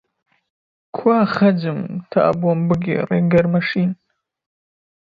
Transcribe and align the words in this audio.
کوا 0.95 1.17
«خەج»م 1.35 1.77
تا 2.11 2.21
بۆم 2.39 2.59
بگێڕێ 2.69 3.19
گەرمە 3.31 3.61
شین؟! 3.69 3.91